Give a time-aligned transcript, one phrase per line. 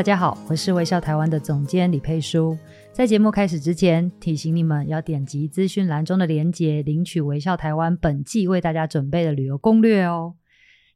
[0.00, 2.56] 大家好，我是微笑台湾的总监李佩书。
[2.90, 10.36] 在节目开始之前，提醒你们要点击资讯栏中的链接，领取微笑台湾本季为大家准备的旅游攻略哦。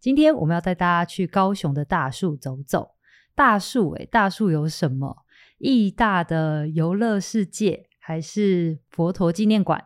[0.01, 2.93] 今天我们要带大家去高雄的大树走走。
[3.35, 5.27] 大树诶，大树有什么？
[5.59, 9.85] 义大的游乐世界，还是佛陀纪念馆？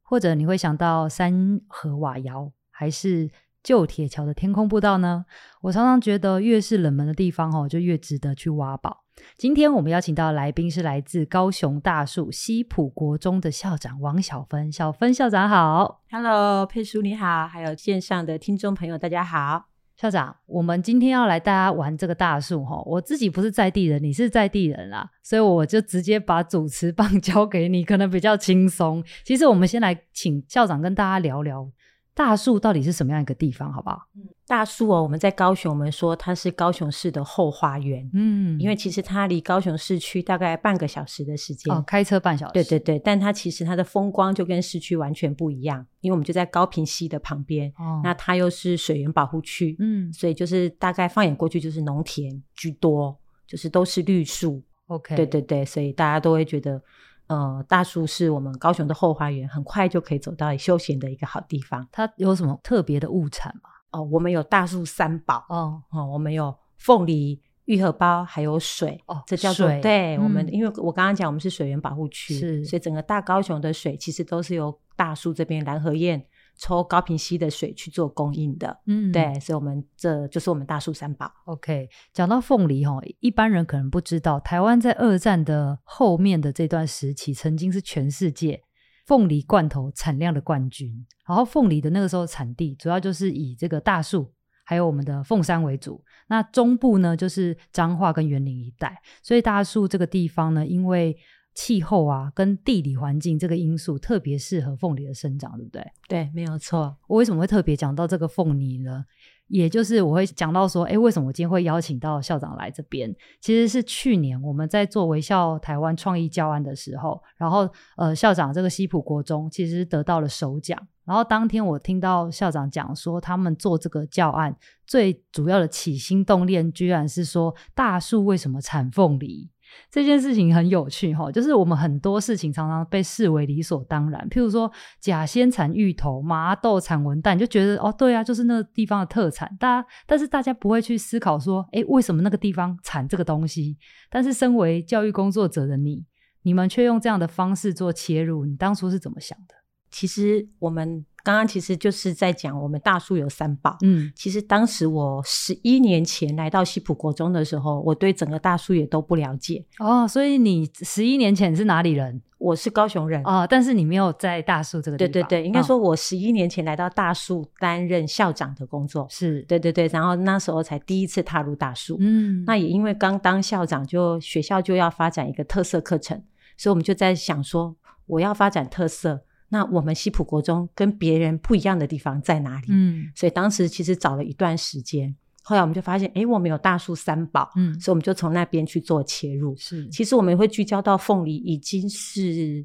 [0.00, 3.28] 或者你会想到三和瓦窑，还是？
[3.62, 5.24] 旧铁桥的天空步道呢？
[5.62, 9.04] 我常常觉得越是冷门的地方哦，就越值得去挖宝。
[9.36, 14.72] 今天我们邀请到的来宾是来自高雄大树西埔国中的校长王小芬。
[14.72, 19.66] 小芬校长好，Hello，佩叔你好，还有线上的听众朋友大家好。
[19.94, 29.04] 校长，我们今天要来大家玩这个大树哈，我自己不是在地人，你是在地人啦，所以我就直接把主持棒 交给你，可能比较轻松。
[29.22, 31.70] 其实我们先来请校长跟大家聊聊。
[32.14, 34.02] 大树到底是什么样一个地方，好不好？
[34.46, 38.08] 大树哦，我们在高雄，我们说它是高雄市的后花园。
[38.12, 42.52] 嗯，因为其实它离高雄市区大概半个小时的时间，哦，开车半小时。
[42.52, 47.72] 对对对，但它其实它的风光就跟市区完全不一样，因为我们就在高屏溪的旁边。
[47.78, 53.16] 哦，那它又是水源保护区，嗯，所以就是大概放眼过去就是农田居多，
[53.46, 54.60] 就是都是绿树。
[54.88, 56.82] OK，对对对，所以大家都会觉得。
[57.30, 61.86] 呃，大树是我们高雄的后花园，很快就可以走到休闲的一个好地方。
[61.92, 63.70] 它有什么特别的物产吗？
[63.92, 70.16] 哦，我们有大树三宝哦，哦，我们有凤梨、玉荷包，还有水哦，这叫做对。
[70.16, 76.20] 嗯、我们因为我刚刚讲我们是水源保护区，是，所以整个大高雄的水其实都是由大树这边蓝河堰。
[76.60, 81.32] 抽高屏溪的水去做供应的，嗯，对，所以我们这就是我们大树三宝。
[81.46, 88.62] OK，讲到凤梨哈，一般人可能不知道，台湾在二战的后面的这段时期，曾经是全世界
[89.06, 91.06] 凤梨罐头产量的冠军。
[91.26, 94.30] 然后凤梨的那个时候产地主要就是以这个大树
[94.64, 101.16] 还有我们的凤山为主，那中部呢就是彰化跟园林一带，所以大树这个地方呢，因为
[101.60, 105.86] 气候啊，跟地理环境这个因素特别适合凤梨的生长，对不对？
[106.08, 106.96] 对，没有错。
[107.06, 109.04] 我为什么会特别讲到这个凤梨呢？
[109.46, 113.14] 也就是我会讲到说，哎，为什么我今天会邀请到校长来这边？
[113.42, 117.68] 其实是去年我们在做微笑台湾创意教案的时候，然后
[117.98, 120.80] 呃，校长这个西埔国中其实得到了首奖。
[121.04, 124.56] 然后当天我听到校长讲说，他们做这个教案
[124.86, 129.50] 最主要的起心动念，居然是说大树为什么产凤梨？
[129.90, 134.70] 这件事情很有趣哈，就是我们很多事情常常被视为理所当然，譬如说
[135.00, 139.50] 甲仙产芋头，麻豆产文旦，就觉得哦，对啊，就是那个地方的特产。
[139.58, 143.76] 大家，但是大家不会去思考说，哎，为什么那个地方产这个东西？
[144.10, 146.04] 但是身为教育工作者的你，
[146.42, 149.59] 你们却用这样的方式做切入，你当初是怎么想的？
[149.90, 151.04] 其实我们。
[151.22, 153.76] 刚刚其实就是在讲我们大树有三宝。
[153.82, 159.62] 嗯，其实当时我十一年前来到西埔国中的时候，我对整个大树也都不了解。
[159.80, 162.22] 哦，所以你十一年前是哪里人？
[162.38, 165.12] 我是高雄人啊，哦，但是你没有在大树这个地方。
[165.12, 169.06] 对对对，应该说我十一年前来到大树担任校长的工作。
[169.10, 171.98] 是，对对对，然后那时候才第一次踏入大树。
[172.00, 176.24] 嗯，那也因为刚当校长，就学校就要发展一个特色课程，
[176.56, 179.20] 所以我们就在想说，我要发展特色。
[179.50, 182.68] 那我们西普国中跟别人不一样的地方在哪里？
[182.70, 189.54] 嗯，所以当时其实找了一段时间，后来我们就发现，哎，我们有大树三宝，嗯，所以我们就从那边去做切入。
[189.58, 192.64] 是，其实我们会聚焦到凤梨，已经是。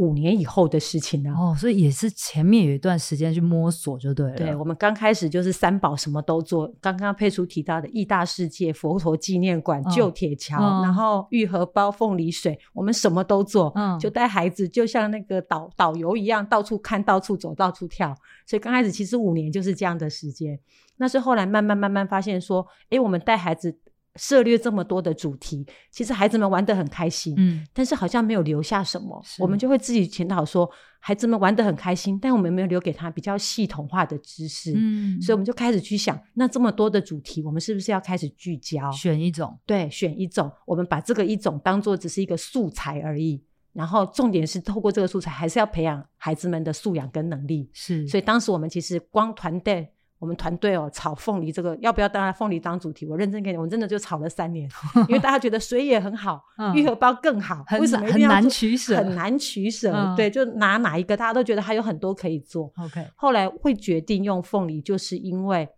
[0.00, 4.34] 五年以后的事情了哦，所以也是前面有一段时间去摸索就对了。
[4.34, 18.14] 对，我们刚开始就是三宝什么都做，刚刚佩叔提到的义大世界、佛陀纪念馆、旧、哦、铁桥，哦、然后玉荷包、凤梨水，我们什么都做，嗯，就带孩子就像那个导导游一样，到处看、到处走、到处跳。
[18.46, 20.58] 所以刚开始其实五年就是这样的时间，
[20.96, 23.78] 那是后来慢慢慢慢发现说，哎，我们带孩子。
[24.20, 39.58] 涉猎这么多的主题，其实孩子们玩得很开心，嗯，但是好像没有留下什么，我们就会自己检讨说，孩子们玩得很开心，但我们没有留给他比较系统化的知识，嗯，所以我们就开始去想，那这么多的主题，我们是不是要开始聚焦，选一种？
[39.64, 49.90] 对，选一种，我们把这个一种当做只是一个素材而已，然后重点是透过这个素材，还是要培养孩子们的素养跟能力，是，所以当时我们其实光团队。
[50.20, 53.04] 我们团队哦，炒凤梨这个要不要当凤梨当主题？
[53.06, 54.70] 我认真跟你，我们真的就炒了三年，
[55.08, 56.40] 因为大家觉得水也很好，
[56.74, 58.96] 玉荷包更好，为什么很难取舍？
[58.96, 62.70] 很难取舍，对，就拿哪一个，大家都觉得还有很多可以做。
[62.76, 65.68] OK，后来会决定用凤梨，就是因为。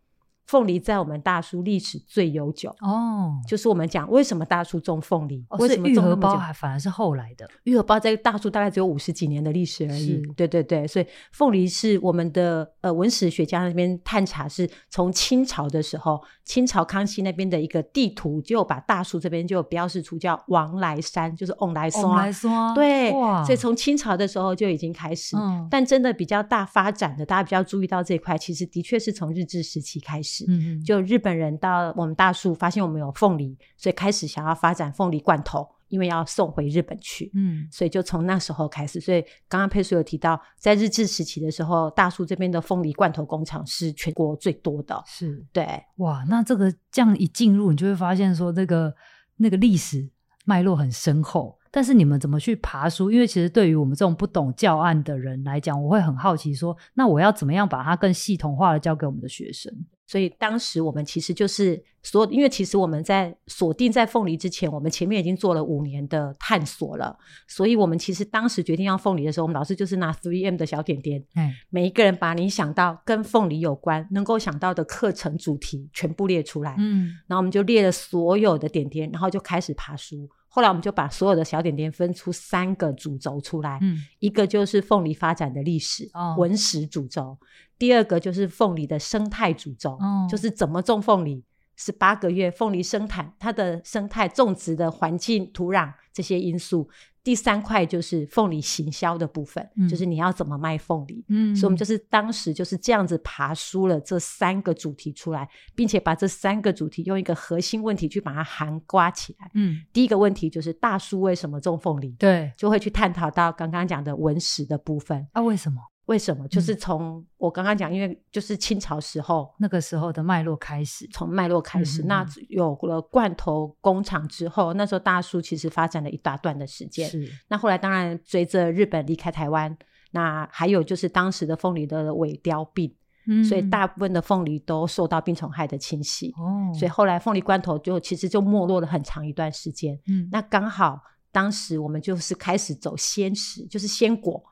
[0.53, 7.49] 凤梨在我们大叔历史最悠久哦，就是我们讲为什么大叔种凤梨，为什么种荷包还反而是后来的？
[7.65, 10.21] 玉荷包在大叔大概只有五十几年的历史而已。
[10.37, 22.15] 对对对，所以凤梨是我们的呃文史学家那边探查，是从清朝的时候，清朝康熙那边的一个地图就把大叔这边就标示出叫王来山，就是翁来松。
[22.15, 23.11] 来松对，
[23.47, 25.35] 所以从清朝的时候就已经开始，
[25.71, 30.42] 但真的比较大发展的，大家比较注意到这一块，其实的确是从日治时期开始。
[30.49, 37.31] 嗯，就日本人到我们大树发现我们有凤梨，所以开始想要发展凤梨罐头，因为要送回日本去。
[37.35, 39.01] 嗯，所以就从那时候开始。
[39.01, 45.03] 所以刚刚佩书有提到，在日治时期的时候，大树这边的凤梨罐头工厂是全国最多的。
[45.07, 45.67] 是，对，
[45.97, 48.95] 哇，那这个这样一进入，你就会发现说，那个
[49.37, 50.09] 那个历史
[50.45, 51.59] 脉络很深厚。
[51.75, 53.11] 但是你们怎么去爬书？
[53.11, 59.73] 因为其实对于我们这种不懂教案的人来讲，我会很好奇说，那我要怎么样把它更系统化的教给我们的学生？
[60.07, 67.17] 所以当时我们其实就是说，因为其实我们在锁定在凤梨之前，我们前面已经做了五年的探索了。
[67.49, 80.29] 所以我们其实当时决定要凤梨的时候，我们老师就是拿 3M 的小点点，嗯，每一个人把你想到跟凤梨有关、能够想到的课程主题全部列出来，嗯，然后我们就列了所有的点点，然后就开始爬梳。
[80.55, 87.39] 后来我们就把所有的小点点分出三个主轴出来，嗯，一个就是凤梨发展的历史，哦，文史主轴；
[87.79, 91.43] 第二个就是凤梨的生态主轴，哦，就是怎么种凤梨，
[91.85, 96.89] 十八个月凤梨生产它的生态种植的环境、土壤这些因素。
[97.25, 101.25] 第三块就是凤梨行销的部分，嗯，就是你要怎么卖凤梨。
[101.29, 109.49] 嗯，所以我们就是当时就是这样子爬梳了这三个主题出来，并且把这三个主题用一个核心问题去把它涵刮起来。
[109.55, 112.11] 嗯，第一个问题就是大叔为什么种凤梨？
[112.19, 115.25] 对，就会去探讨到刚刚讲的文史的部分。
[115.33, 115.81] 啊，为什么？
[116.07, 116.47] 为什么？
[116.49, 127.09] 就是从我刚刚讲，因为就是清朝时候那个时候的脉络开始，从脉络开始，嗯嗯嗯，那有了罐头工厂之后，那时候大叔其实发展了一大段的时间。
[127.09, 129.77] 是，那后来当然随着日本离开台湾，
[130.11, 132.93] 那还有就是当时的凤梨的尾凋病，
[133.29, 136.35] 嗯，所以大部分的凤梨都受到病虫害的侵袭。
[136.37, 139.97] 哦，所以后来凤梨罐头就其实就没落了很长一段时间。
[140.09, 141.01] 嗯，那刚好
[141.31, 144.43] 当时我们就是开始走鲜食，就是鲜果。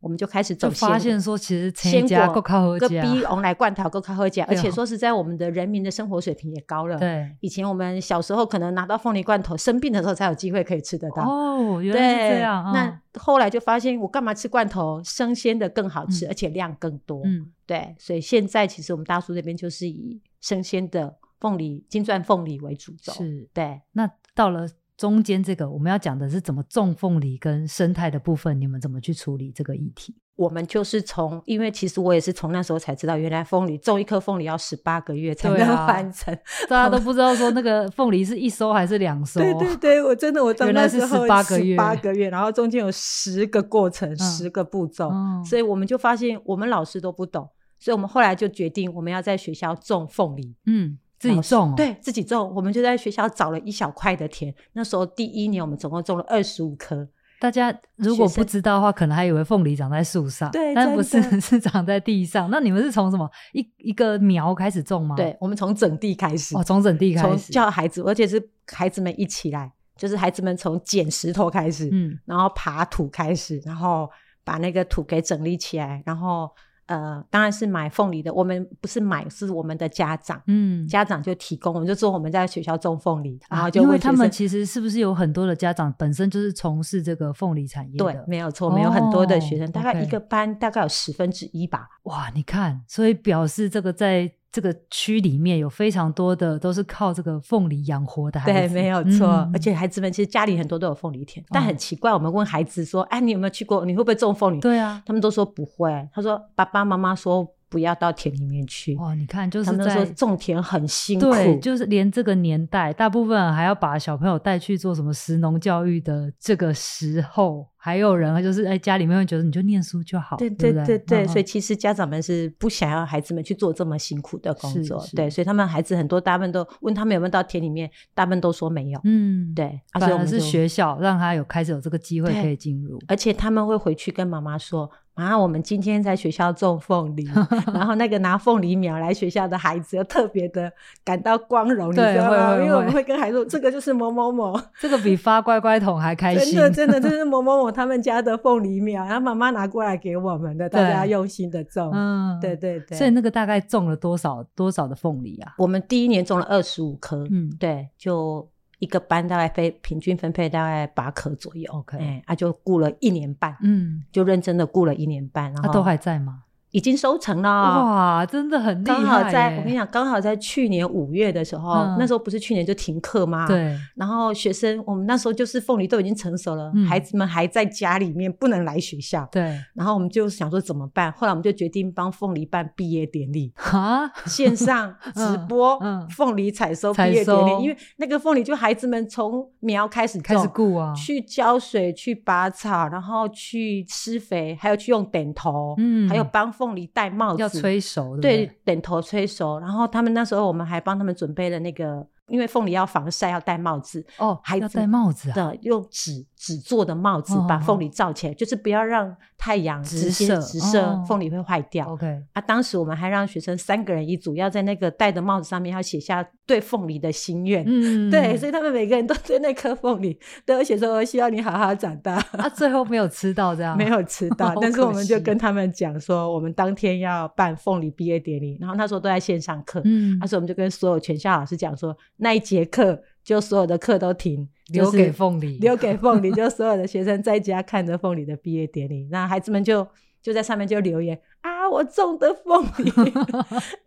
[0.00, 6.96] 我们就开始走，发现说其实鲜果够个比翁来罐头够靠喝价，而且说实在，我们的人民的生活水平也高了。
[6.98, 11.24] 对，以前我们小时候可能拿到凤梨罐头，生病的时候才有机会可以吃得到。
[11.24, 12.72] 哦，原来是这样。
[12.72, 15.02] 那后来就发现，我干嘛吃罐头？
[15.02, 17.22] 生鲜的更好吃，而且量更多。
[17.24, 23.12] 嗯，对，所以现在其实我们大叔这边就是以生鲜的凤梨、金钻凤梨为主轴。
[23.12, 23.80] 是，对。
[23.92, 24.68] 那到了。
[24.98, 30.16] 中间这个我们要讲的是怎么种凤梨跟生态的部分，你们怎么去处理这个议题？
[30.34, 39.40] 我们就是从，因为其实我也是从那时候才知道，原来凤梨种一颗凤梨要十八个月才能完成，啊、大家都不知道说那个凤梨是一收还是两收。
[39.40, 47.48] 对对对，我真的我原来是十八个月，十八个月，然后中间有十个过程，嗯、十个步骤，嗯，所以我们就发现我们老师都不懂，
[47.78, 50.56] 所以我们后来就决定我们要在学校种凤梨。
[50.66, 50.98] 嗯。
[51.18, 54.54] 自己种、哦，对自己种，我们就在学校找了一小块的田。
[54.72, 57.08] 那时候第一年，我们总共种了二十五棵。
[57.40, 62.50] 大家如果不知道的话，可能还以为凤梨长在树上，对，但不是， 是长在地上。
[62.50, 65.14] 那你们是从什么一一个苗开始种吗？
[65.14, 66.56] 对，我们从整地开始。
[66.56, 74.10] 哦，从整地开始，从叫孩子，而且是孩子们一起来，就是孩子们从捡石头开始，嗯，然后爬土开始，然后
[74.42, 76.50] 把那个土给整理起来，然后。
[76.88, 78.34] 呃，当然是买凤梨的。
[78.34, 80.42] 我们不是买，是我们的家长。
[80.48, 88.04] 嗯，家长就提供，我们就说我们在学校种凤梨，然后就、为他们其实是不是有很多的家长本身就是从事这个凤梨产业的？
[88.04, 91.88] 对，没有错，我们有很多的学生，哦、大概一个班大概有十分之一吧。
[92.02, 94.32] 哇，你看，所以表示这个在。
[94.50, 99.26] 这个区里面有非常多的都是靠这个凤梨养活的孩子，对，没有错。
[99.26, 103.84] 嗯、而且孩子们其实家里很多都有凤梨田，嗯、但很奇怪，我们问孩子说：“哎，你有没有去过？
[103.84, 106.08] 你会不会种凤梨？”对啊，他们都说不会。
[106.14, 117.66] 他说：“爸爸妈妈说不要到田里面去。”哦，你看，就是他们说种田很辛苦，对，就是连这个年代，大部分还要把小朋友带去做什么食农教育的这个时候。
[117.80, 134.90] 还有人就是哎，家里面会觉得你就念书就好，对对对对，对，嗯，所以其实家长们是不想要孩子们去做这么辛苦的工作，对，所以他们孩子很多，大部分都问他们有没有到田里面，大部分都说没有，嗯，对，反而是学校让他有开始有这个机会可以进入，而且他们会回去跟妈妈说。
[135.18, 137.28] 啊，我们今天在学校种凤梨，
[137.74, 140.72] 然后那个拿凤梨苗来学校的孩子，又特别的
[141.04, 142.54] 感到光荣，你知道吗？
[142.54, 146.54] 因为我们会跟孩子说，这个就是某某某，这个比发乖乖桶还开心。
[146.54, 151.90] 真的，真的， 这是某某某他们家的凤梨苗，然后妈妈拿过来给我们的，大家用心的种。
[151.92, 152.96] 嗯，对对对。
[152.96, 155.54] 所以那个大概种了多少多少的凤梨啊？
[155.58, 158.48] 我们第一年种了二十五颗，嗯，对，就。
[158.78, 166.44] 一个班大概分平均分配大概八科左右，OK，哎，他、啊、就顾了一年半，嗯，就认真的顾了一年半，然后他都还在吗？
[166.70, 168.96] 已经收成了哇，真的很厉害！
[168.96, 173.46] 刚好在我跟你讲，刚好在去年五月的时候，嗯、那时候不是去年就停课吗？
[173.46, 173.74] 对。
[173.94, 179.26] 然后学生，我们那时候就是凤梨都已经成熟了，嗯、孩子们还在家里面不能来学校。
[179.32, 179.42] 对。
[179.74, 181.10] 然后我们就想说怎么办？
[181.12, 187.62] 后来我们就决定帮凤梨办毕业典礼啊，线上直播，嗯，凤梨采收毕业典礼。
[187.62, 197.40] 因为那个凤梨就孩子们从苗开始开始顾啊，去浇水、去拔草，然后去施肥，还有去用点头，嗯，还有帮凤梨戴帽子。
[197.40, 199.60] 要催熟，对，对，等头催熟。
[199.60, 211.86] 然后他们那时候，我们还帮他们准备了那个，因为凤梨要防晒，要戴帽子哦，还要戴帽子啊，用纸纸做的帽子，把凤梨罩起来，就是不要让太阳直射，直射凤梨会坏掉。
[211.92, 217.62] OK，啊，当时我们还让学生三个人一组，要在那个戴的帽子上面要写下对凤梨的心愿。
[217.66, 229.82] 嗯，对，所以他们每个人都对那颗凤梨都有写说：“我希望你好好长大。”啊，最后没有吃到这样， 没有吃到， 但是我们就跟他们讲说，我们当天要办凤梨毕业典礼，然后那时候都在线上课。
[229.84, 234.48] 嗯，那时候我们就跟所有全校老师讲说，那一节课就所有的课都停。
[234.68, 239.88] 留给凤梨，留给凤梨，就所有的学生在家看着凤梨的毕业典礼，那孩子们就
[240.22, 242.92] 就在上面就留言啊，我种的凤梨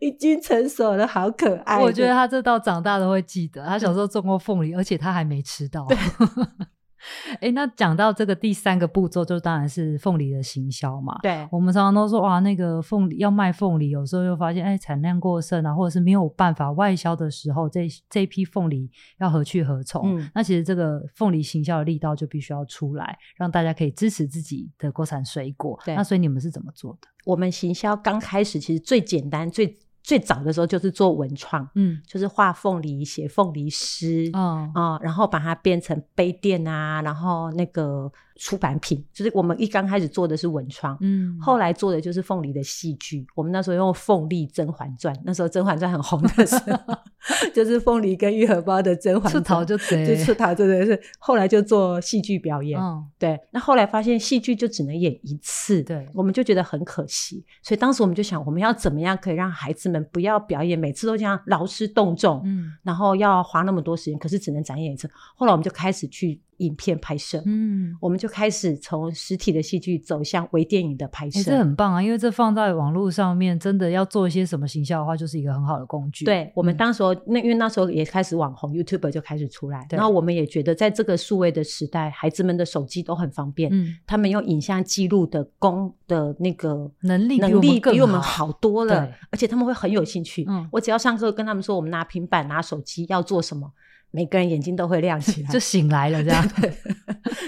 [0.00, 1.78] 已经成熟了，好可爱。
[1.78, 5.86] 我觉得他这到长大都会记得，他小时候种过凤梨，而且他还没吃到。
[7.24, 11.18] 对哎，那讲到这个第三个步骤，就当然是凤梨的行销嘛。
[11.22, 20.16] 对，我们常常都说哇，那个凤梨要卖凤梨，有时候又发现哎，产量过剩啊，或者是没有办法外销的时候，这这批凤梨要何去何从？
[20.16, 25.78] 嗯，那其实这个凤梨行销的力道就必须要出来，让大家可以支持自己的国产水果。
[25.84, 27.08] 对，那所以你们是怎么做的？
[27.24, 29.78] 我们行销刚开始其实最简单最。
[30.02, 38.10] 最早的时候就是做文创，嗯，就是画凤梨、写凤梨诗，嗯啊、呃，然后把它变成杯垫啊，然后那个。
[38.42, 43.24] 出版品就是我们一刚开始做的是文创，嗯，后来做的就是凤梨的戏剧。
[43.36, 46.98] 我们那时候用凤梨《甄嬛传》，那时候《甄嬛传》很红的时候，
[47.54, 53.38] 就是凤梨跟玉荷包的甄嬛传，出逃就对， 就出逃，真的是后来就做戏剧表演，哦，对。
[53.52, 65.08] 那后来发现戏剧就只能演一次，对，我们就觉得很可惜，所以当时我们就想，我们要怎么样可以让孩子们不要表演每次都这样劳师动众，嗯，然后要花那么多时间，可是只能展演一次。
[65.36, 66.40] 后来我们就开始去。
[66.58, 72.02] 影片拍摄，嗯，我们就开始从实体的戏剧走向微电影的拍摄，这很棒啊！
[72.02, 76.24] 因为这放在网络上面，真的要做一些什么行销的话，就是一个很好的工具。
[76.24, 90.44] 对，我们当时候，那因为那时候也开始网红 YouTuber 就开始出来，然后我们也觉得，在这个数位的时代，孩子们的手机都很方便，嗯，他们用影像记录的功的那个能力能力比我们好多了，而且他们会很有兴趣。
[90.48, 93.72] 嗯，我只要上课跟他们说，我们拿平板拿手机要做什么。
[94.12, 96.48] 每个人眼睛都会亮起来，就醒来了这样。
[96.60, 96.70] 对，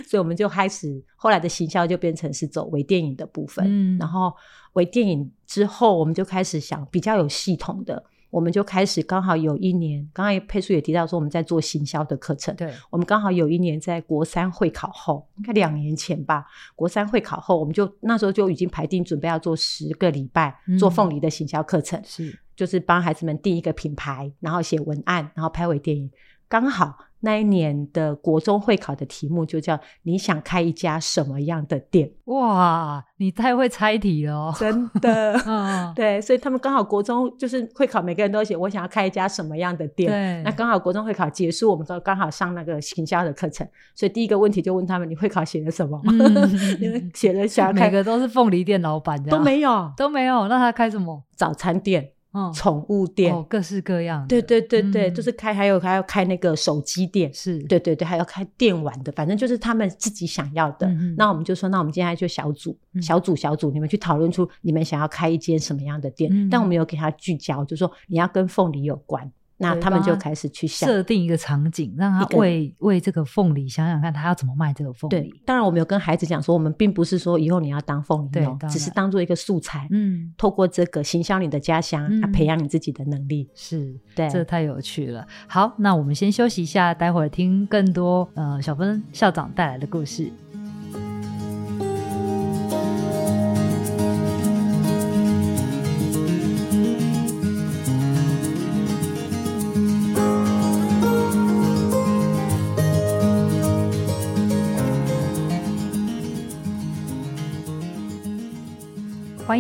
[0.09, 3.65] 所以我们就开始，后来的行销就变成是走微电影的部分。
[3.69, 4.35] 嗯，然后
[4.73, 12.57] 微电影之后，我们就开始想比较有系统的，我们就开始刚好有一年，刚刚佩叔也提到说我们在做行销的课程。
[12.57, 26.11] 对，我们刚好有一年在国三会考后，应该两年前吧，国三会考后，我们就那时候就已经排定准备要做十个礼拜做凤梨的行销课程，是、嗯，就是帮孩子们定一个品牌，然后写文案，然后拍微电影。
[26.55, 35.33] 刚好那一年的国中会考的题目就叫“你想开一家什么样的店？”哇，你太会猜题了哦，真的。
[35.49, 40.07] 嗯，对，所以他们刚好国中就是会考，每个人都写“我想要开一家什么样的店”。
[40.13, 46.01] 对，那刚好国中会考结束，我们都刚好上那个行销的课程，所以第一个问题就问他们：“你会考写了什么？”
[46.79, 50.47] 你们写了想要开，每个都是凤梨店老板，都没有，都没有。
[50.47, 51.25] 那他开什么？
[51.35, 52.13] 早餐店。
[52.35, 54.27] 嗯，宠物店哦，各式各样。
[54.27, 60.87] 对对对对，嗯、就是开，还有还要开那个手机店，是对对对，还要开电玩的，反正就是他们自己想要的。
[60.89, 66.29] 嗯、那我们就说，那我们现在就小组、嗯、小组、小组，你们去讨论出你们想要开一间什么样的店。
[66.33, 69.31] 嗯、但我们有给他聚焦，就是说你要跟凤梨有关。
[69.65, 75.35] 那他们就开始去想设定一个场景，让他为为这个凤梨想想看，他要怎么卖这个凤梨。
[75.45, 79.89] 当然，我们有跟孩子讲说，我们并不是说以后你要当凤梨农，只是当做一个素材。
[79.91, 83.49] 嗯，透过这个行销你的家乡，啊，培养你自己的能力。
[83.55, 85.27] 是，对，这太有趣了。
[85.47, 90.31] 好，那我们先休息一下，待会儿听更多呃小芬校长带来的故事。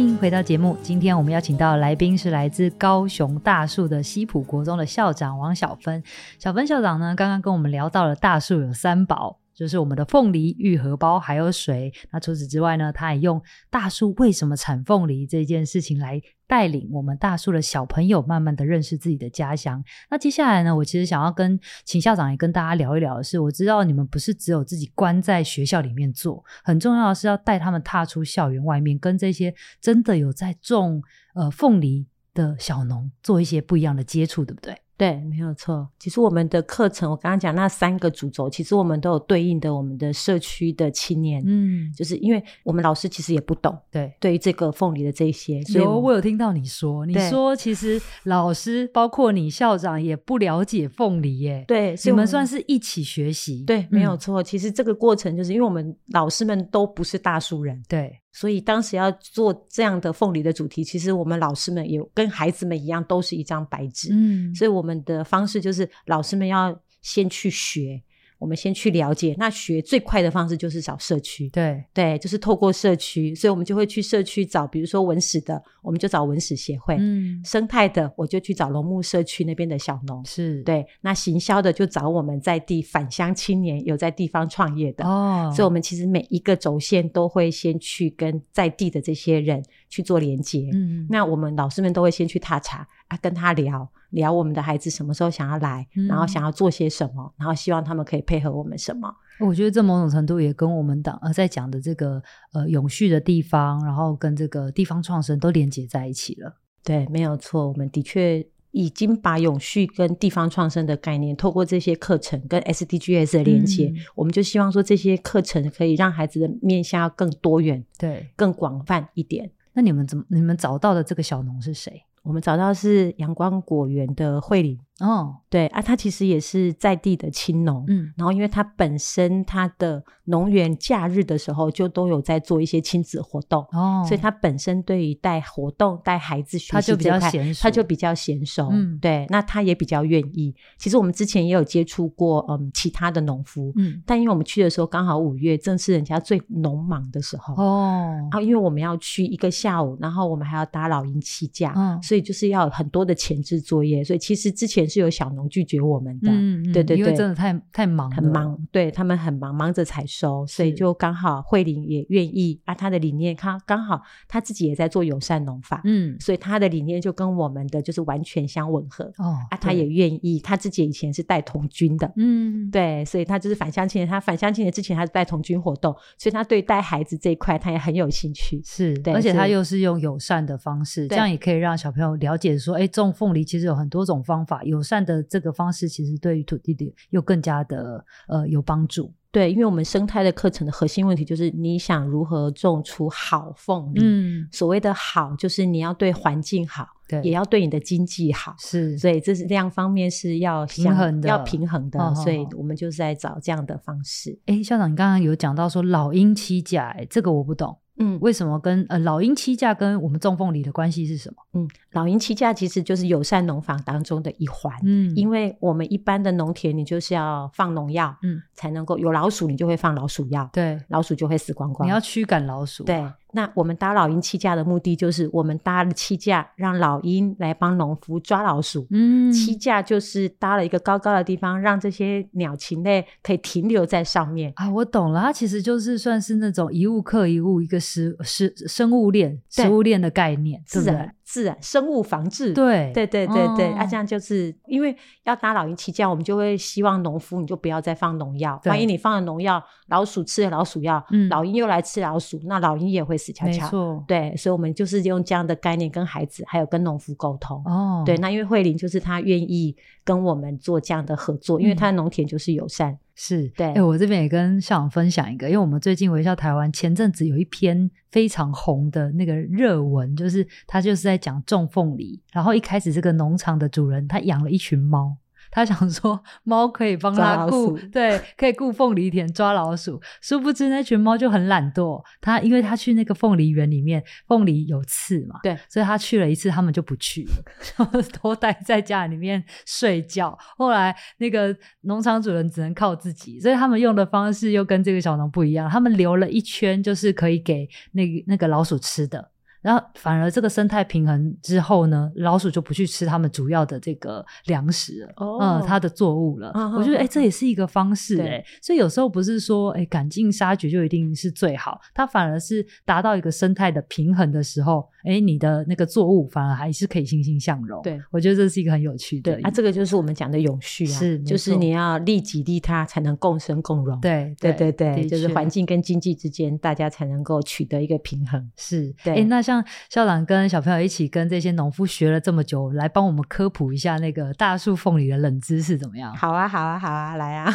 [0.06, 0.76] 迎回到节目。
[0.82, 6.02] 今天我们邀请到的来宾是来自高雄大树的西埔国中的校长王小芬。
[6.38, 9.38] 小芬校长呢，刚刚跟我们聊到了大树有三宝。
[9.54, 11.92] 就是我们的凤梨、玉荷包还有水。
[12.10, 19.82] 那除此之外呢，他也用大树为什么产凤梨这件事情来带领我们大树的小朋友慢慢的认识自己的家乡。
[20.10, 31.02] 那接下来呢，我其实想要跟请校长也跟大家聊一聊的是，我知道你们不是只有自己关在学校里面做，很重要的是要带他们踏出校园外面，跟这些真的有在种
[31.34, 34.76] 呃凤梨的小农做一些不一样的接触，对不对？
[34.96, 35.88] 对，没有错。
[35.98, 41.42] 其实我们的课程，我刚刚讲那三个主轴，其实我们都有对应的我们的社区的青年。
[41.44, 51.64] 嗯，就是因为我们老师其实也不懂，对，对于这个凤梨的这些，所以我，有我有听到你说，你说其实老师包括你校长也不了解凤梨耶。
[51.66, 53.64] 对，所以我们算是一起学习。
[53.64, 54.42] 对，没有错。
[54.42, 57.82] 嗯，其实这个过程就是因为我们老师们都不是大树人。
[57.88, 58.20] 对。
[58.34, 64.08] 所以当时要做这样的凤梨的主题，其实我们老师们也跟孩子们一样，都是一张白纸。
[64.12, 68.02] 嗯，所以我们的方式就是老师们要先去学。
[68.38, 71.82] 我们先去了解，那学最快的方式就是找社区，对。
[71.94, 80.62] 对，就是透过社区，所以我们就会去社区找，比如说文史的，我们就找文史协会，嗯，生态的我就去找农牧社区那边的小农，是。
[80.62, 93.88] 对，那行销的就找我们在地返乡青年，有在地方创业的，哦，所以我们其实每一个轴线都会先去跟在地的这些人去做连接，嗯，那我们老师们都会先去踏查啊，跟他聊。
[94.14, 99.12] 聊我们的孩子什么时候想要来，嗯、然后想要做些什么，然后希望他们可以配合我们什么。
[99.40, 106.56] 我觉得这某种程度也跟我们党呃在讲的这个呃永续的地方，然后跟这个地方创生都连接在一起了。
[106.84, 119.50] 对，没有错，我们的确已经把永续跟地方创生的概念，透过这些课程跟 SDGs 的连接，嗯、我们就希望说这些课程可以让孩子的面向更多元，对，更广泛一点。
[119.72, 122.04] 那你们怎么你们找到的这个小农是谁？
[122.24, 124.80] 我们找到是阳光果园的慧玲。
[125.00, 140.54] 哦，对啊，他其实也是在地的青农，嗯，然后因为他本身他的农园假日的时候就都有在做一些亲子活动，哦，所以他本身对于带活动带孩子学习，他就比较娴熟，他就比较娴熟，嗯，对，那他也比较愿意。
[140.78, 154.83] 其实我们之前也有接触过，嗯，其他的农夫，嗯，但因为我们去的时候刚好五月，正是人家最农忙的时候，哦，啊，因为我们要去一个下午，然后我们还要打老鹰起架，嗯，所以就是要很多的前置作业，所以其实之前。
[154.86, 189.12] 是有小农拒绝我们的，嗯嗯、对对对，因为真的太太忙了，很忙，对他们很忙，忙着采收，所以就刚好慧玲也愿意啊，他的理念，他刚好他自己也在做友善农法，嗯，所以他的理念就跟我们的就是完全相吻合，哦，啊，他也愿意，他自己以前是带童军的，嗯，对，所以他就是返乡青年，他返乡青年之前他是带童军活动，所以他对带孩子这一块他也很有兴趣，是，对，而且他又是用友善的方式，这样也可以让小朋友了解说，哎，种凤梨其实有很多种方法，友善的这个方式其实对于土地的又更加的呃有帮助。
[189.30, 194.00] 对，因为我们生态的课程的核心问题就是你想如何种出好凤梨。
[194.00, 198.54] 嗯，所谓的好就是你要对环境好，对，也要对你的经济好。
[198.60, 201.98] 是，所以这是两方面是要平衡的，要平衡的。
[202.00, 204.38] 哦、所以我们就是在找这样的方式。
[204.46, 207.76] 哎，校长，你刚刚有讲到说老鹰栖架，哎，这个我不懂。
[208.04, 211.36] 嗯，为什么跟呃老鹰栖架跟我们中凤梨的关系是什么？
[211.54, 214.74] 嗯，老鹰栖架其实就是友善农法当中的一环。
[214.84, 221.86] 嗯，因为我们一般的农田，你就是要放农药，嗯，才能够有老鼠，你就会放老鼠药，对，老鼠就会死光光。
[221.86, 223.04] 你要驱赶老鼠，对。
[223.34, 228.86] 那我们搭老鹰栖架的目的就是，我们搭了栖架，让老鹰来帮农夫抓老鼠。
[228.90, 234.52] 嗯，栖架就是搭了一个高高的地方，让这些鸟禽类可以停留在上面。
[234.56, 241.10] 啊，我懂了，它其实就是算是那种一物克一物，一个食食生物链、食物链的概念，是的。
[241.24, 253.64] 自然生物防治，对对对对对，哦、啊，这样就是因为要打老鹰栖架，我们就会希望农夫你就不要再放农药，万一你放了农药，老鼠吃了老鼠药，嗯、老鹰又来吃老鼠，那老鹰也会死翘翘。
[253.64, 257.62] 没错，对，所以我们就是用这样的概念跟孩子还有跟农夫沟通。
[257.64, 262.92] 哦，对，那因为慧玲就是她愿意跟我们做这样的合作，因为她的农田就是友善。
[262.92, 275.16] 嗯是对，哎、欸，我这边也跟校长分享一个，因为我们最近微笑台湾前阵子有一篇非常红的那个热文，就是他就是在讲种凤梨，然后一开始这个农场的主人他养了一群猫。
[275.54, 280.02] 他想说猫可以帮他顾，对，可以顾凤梨田抓老鼠。
[280.20, 282.02] 殊不知那群猫就很懒惰。
[282.20, 290.36] 他因为他去那个凤梨园里面，凤梨有刺嘛，对，所以他去了一次，他们就不去了， 都待在家里面睡觉。
[290.56, 295.70] 后来那个农场主人只能靠自己，所以他们用的方式又跟这个小农不一样。
[295.70, 299.30] 他们留了一圈，就是可以给那个那个老鼠吃的。
[299.64, 306.50] 然后反而这个生态平衡之后呢，老鼠就不去吃它们主要的这个粮食了，哦、呃，它的作物了。
[306.52, 317.80] 哦、我觉得，哎，这也是一个方式，哎，所以有时候不是说，哎，赶尽杀绝就一定是最好，它反而是达到一个生态的平衡的时候，哎，你的那个作物反而还是可以欣欣向荣。
[317.82, 319.38] 对，我觉得这是一个很有趣的。
[319.42, 324.00] 啊，这个就是我们讲的永续啊，是，就是你要利己利他，才能共生共荣。
[324.00, 328.50] 对，对，对，对，就是环境跟经济之间，大家才能够取得一个平衡。
[328.56, 329.14] 是，对。
[329.20, 336.14] 哎，那像校长跟小朋友一起跟这些农夫学了这么久，来帮我们科普一下那个大树缝里的冷知识怎么样？
[336.16, 337.54] 好啊，好啊，好啊，来啊！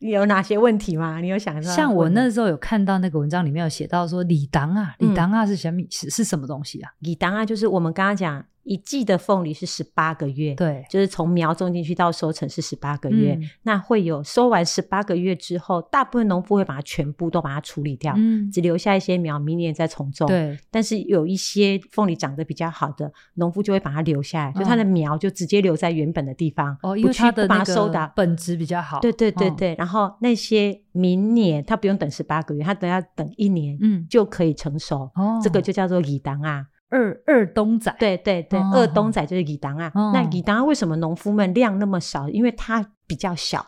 [0.00, 1.20] 你 有哪些问题吗？
[1.20, 1.70] 你有想到？
[1.70, 5.82] 像我那时候有看到那个文章里面有写到说，李当啊，李当啊是什么？
[5.90, 6.85] 是是什么东西啊？
[7.00, 8.44] 李当啊，就是我们刚刚讲。
[8.68, 13.34] 一季的凤梨是十八个月，对，就是从苗种进去到收成是十八个月。
[13.34, 20.26] 嗯、那会有收完十八个月之后，大部分农夫会把它全部都把它处理掉，嗯、只留下一些苗，明年再重种。
[20.26, 28.98] 对，但是有一些凤梨长得比较好的农夫就会把它留下来，哦、就它的苗就直接留在原本的地方，哦，因为它的收的本质比较好。
[28.98, 35.08] 对对对对，哦、然后那些明年它不用等十八个月，它等要等一年，嗯，就可以成熟。
[35.14, 36.66] 哦，这个就叫做乙当啊。
[36.88, 39.90] 二二冬仔，对对对，哦、二冬仔就是李当啊。
[39.94, 42.28] 哦、那李当啊，为什么农夫们量那么少？
[42.28, 43.64] 因为它比较小，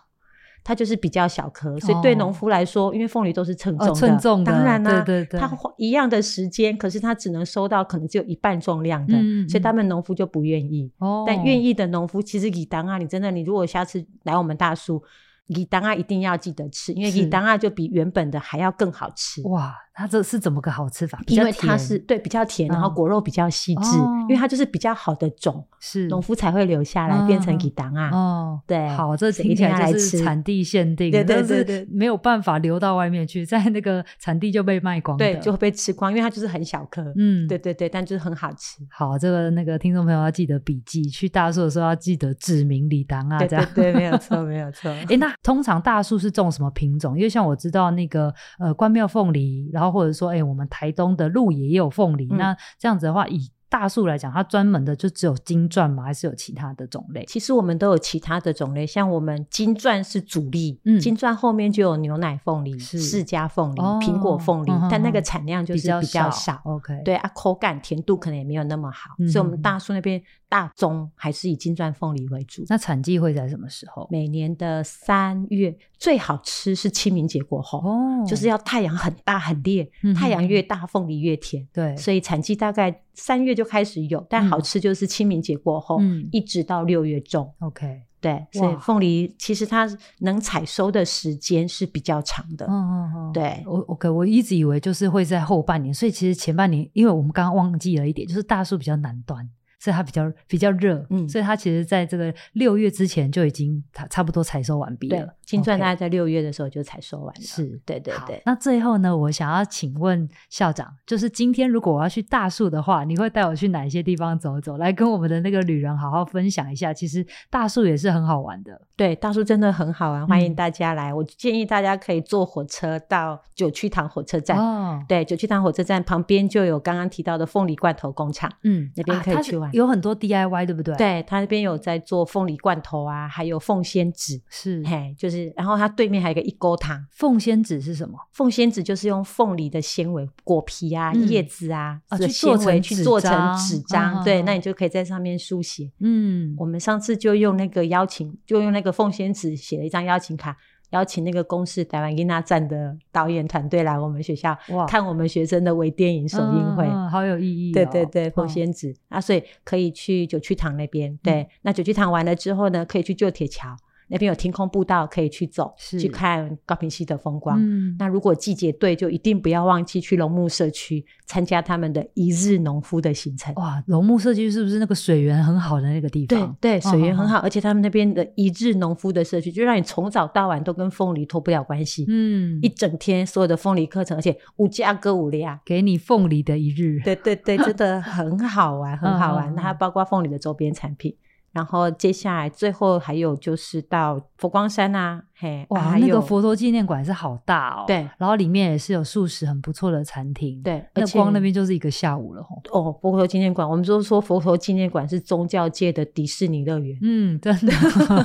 [0.63, 10.93] 它就是比较小颗，所以对农夫来说，哦、因为凤梨都是称重的，称重的，当然啦、啊，对对对，它一样的时间，可是它只能收到可能只有一半重量的，嗯、所以他们农夫就不愿意。
[10.99, 15.03] 哦、但愿意的农夫，其实李当啊，你真的，你如果下次来我们大叔，
[15.47, 19.43] 李当啊一定要记得吃，因为李当啊就比原本的还要更好吃。
[19.49, 19.75] 哇！
[19.99, 21.21] 它这是怎么个好吃法？
[21.27, 28.11] 因为它是对比较甜，然后果肉比较细致，因为它就是比较好的种，是农夫才会留下来变成给当啊。
[28.13, 38.79] 哦，对，好，这听起来就是产地限定，对对对，没有办法流到外面去，在那个产地就被卖光，对，就会被吃光，因为它就是很小颗，嗯，对对对，但就是很好吃。
[38.89, 44.89] 好，这个那个听众朋友要记得笔记，去大树的时候要记得指明李当啊，这样对，没有错， 没有错。
[45.09, 47.17] 哎，那通常大树是种什么品种？
[47.17, 49.88] 因为像我知道那个呃关庙凤梨，然后。
[49.91, 56.05] 或者说，哎、欸，我们台东的鹿也有凤梨，嗯、那这样子的话，以大树来讲，它专门的就只有金钻吗？
[56.05, 57.23] 还是有其他的种类？
[57.27, 66.59] 其实我们都有其他的种类，像我们金钻是主力，嗯，金钻后面就有牛奶凤梨、释迦凤梨、苹、哦、果凤梨，嗯、但那个产量就是比较少。
[66.65, 70.19] OK，对啊，口感甜度可能也没有那么好，嗯、所以我们大树那边
[70.49, 72.65] 大宗还是以金钻凤梨为主。
[72.69, 74.09] 那产季会在什么时候？
[74.11, 81.67] 每年的三月，最好吃是清明节过后，哦，就是要太阳很大很烈，嗯、太阳越大凤梨越甜。
[81.73, 87.53] 对，所以产季大概三月就开始有，但好吃就是清明节过后，嗯、一直到六月中。
[87.61, 89.87] OK，对，所以凤梨其实它
[90.21, 92.67] 能采收的时间是比较长的。
[92.67, 99.49] 嗯嗯嗯，对，我 OK，我一直以为就是会在后半年，所以其实前半年，因为我们刚刚忘记了一点，就是大树比较难端。
[99.79, 105.35] 所以它比较比较热，嗯，所以它其实在这个六月之前就已经差差不多采收完毕了。
[105.45, 107.41] 金钻大概在六月的时候就采收完了。
[107.41, 108.43] 是，对对对。
[108.45, 116.93] 那最后呢，我想要请问校长，就是今天如果我要去大树的话，你会带我去哪些地方走走，来跟我们的那个旅人好好分享一下？
[116.93, 118.88] 其实大树也是很好玩的。
[118.99, 121.15] 对，大树真的很好玩，欢迎大家来。
[121.15, 124.59] 我建议大家可以坐火车到九曲塘火车站。
[124.59, 128.53] 哦，对，九曲塘火车站旁边就有刚刚提到的凤梨罐头工厂。
[128.65, 129.73] 嗯，那边可以去玩。
[129.73, 130.97] 有很多 DIY，对不对？
[130.97, 137.07] 对，他那边有在做凤梨罐头啊，还有凤仙子，是，嘿，就是，然后它对面还有一个一锅糖。
[137.13, 138.19] 凤仙子是什么？
[138.33, 145.89] 凤仙子就是用凤梨的纤维、果皮啊、叶子啊的纤维去做成纸张，对，那你就可以在上面书写。
[146.01, 150.57] 嗯，我们上次就用那个邀请，就用那个凤仙子写了一张邀请卡。
[150.93, 157.75] 邀请那个公司台湾囡仔站的导演团队来我们学校哇看我们学生的微电影首映会，嗯，好有意义，哦。
[157.75, 161.15] 对对对，凤仙子，哦，啊，所以可以去九曲堂那边。
[161.23, 163.77] 对，嗯，那九曲堂完了之后呢，可以去旧铁桥。
[164.09, 167.59] 那边有天空步道可以去走，是去看高屏溪的风光。
[167.61, 173.55] 嗯，那如果季节对，就一定不要忘记去龙目社区参加他们的一日农夫的行程。
[173.57, 176.57] 哇，龙目社区是不是那个水源很好的那个地方？
[176.61, 182.07] 对对，水源很好，哦、而且他们那边的一日农夫的社区，就让你从早到晚都跟凤梨脱不了关系。
[182.09, 187.01] 嗯，一整天所有的凤梨课程，而且无价歌舞呀，给你凤梨的一日。
[187.05, 189.55] 对对对，真的很好玩， 很好玩。
[189.55, 191.15] 那它包括凤梨的周边产品。
[191.53, 202.63] 然后接下来最后还有就是到佛光山啊，嘿，哇，那个佛陀纪念馆是好大哦，对，然后里面也是有素食很不错的餐厅，对，那光那边就是一个下午了吼。
[202.71, 207.73] 哦，佛陀纪念馆，我们都说佛陀纪念馆是宗教界的迪士尼乐园，嗯，真的，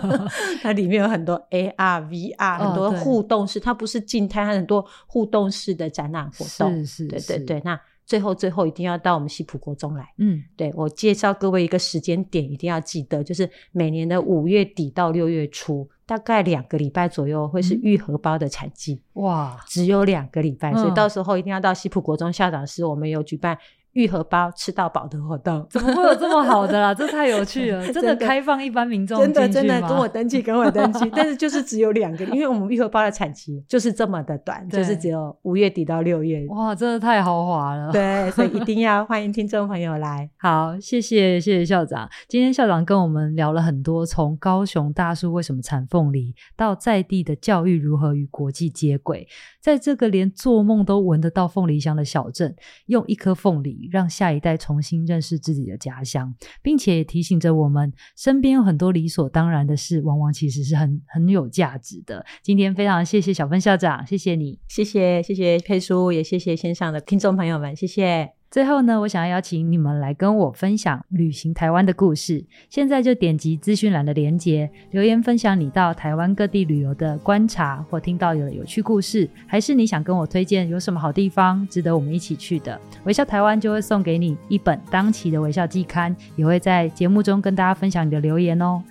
[0.62, 7.80] 它里面有很多 AR、VR，很多互动式，它不是静态，它很多互动式的展览活动，是是，对对对，那。
[8.06, 10.14] 最后最后一定要到我们西浦国中来。
[10.18, 19.02] 嗯，对，我介绍各位一个时间点，一定要记得，就是每年的五月底到六月初，大概两个礼拜左右会是玉荷包的产季。
[19.14, 23.58] 哇，只有两个礼拜，嗯，所以到时候一定要到西浦国中校长室，我们有举办。
[23.94, 26.94] 玉荷包吃到饱的活动， 怎么会有这么好的啦？
[26.94, 27.86] 这太有趣了！
[27.94, 31.10] 真的开放一般民众，真的真的跟我登记，跟我登记。
[31.16, 36.46] 但是就是只有两个，因为我们愈合包的产期就是这么的短，就是只有五月底到六月。
[36.48, 37.92] 哇，真的太豪华了！
[37.92, 40.30] 对，所以一定要欢迎听众朋友来。
[40.38, 42.10] 好，谢谢谢谢校长。
[42.28, 49.28] 今天校长跟我们聊了很多，从高雄大树为什么产凤梨，到在地的教育如何与国际接轨，
[49.64, 52.54] 在这个连做梦都闻得到凤梨香的小镇，
[52.88, 53.88] 用一颗凤梨。
[53.94, 62.26] 让下一代重新认识自己的家乡，并且也提醒着我们，身边有很多理所当然的事，往往其实是很很有价值的。
[62.42, 68.43] 今天非常谢谢小芬校长，谢谢你，谢谢谢谢佩叔，也谢谢线上的听众朋友们，谢谢。
[68.54, 72.46] 最后呢，我想要邀请你们来跟我分享旅行台湾的故事。
[72.70, 82.80] 现在就点击资讯栏的连接，留言分享你到台湾各地旅游的观察或听到有有趣故事，还是你想跟我推荐有什么好地方值得我们一起去的？
[83.06, 88.84] 微笑台湾就会送给你一本当期的微笑季刊，也会在节目中跟大家分享你的留言哦。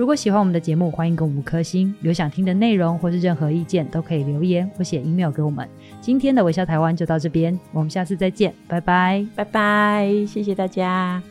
[0.00, 1.94] 如果喜欢我们的节目，欢迎给我们五颗星。
[2.00, 5.68] 有想听的内容或是任何意见，都可以留言或写 email 给我们。
[6.00, 11.22] 今天的微笑台湾就到这边，我们下次再见，拜拜，拜拜，谢谢大家。